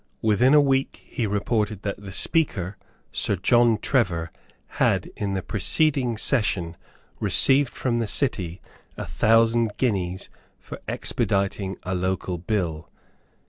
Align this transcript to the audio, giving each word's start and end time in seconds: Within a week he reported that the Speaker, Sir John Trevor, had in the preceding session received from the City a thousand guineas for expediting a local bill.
Within 0.23 0.55
a 0.55 0.59
week 0.61 1.03
he 1.05 1.27
reported 1.27 1.83
that 1.83 2.01
the 2.01 2.11
Speaker, 2.11 2.75
Sir 3.11 3.35
John 3.35 3.77
Trevor, 3.77 4.31
had 4.79 5.11
in 5.15 5.35
the 5.35 5.43
preceding 5.43 6.17
session 6.17 6.75
received 7.19 7.69
from 7.71 7.99
the 7.99 8.07
City 8.07 8.61
a 8.97 9.05
thousand 9.05 9.73
guineas 9.77 10.27
for 10.57 10.79
expediting 10.87 11.75
a 11.83 11.93
local 11.93 12.39
bill. 12.39 12.89